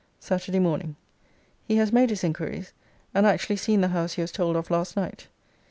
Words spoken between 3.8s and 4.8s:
the house he was told of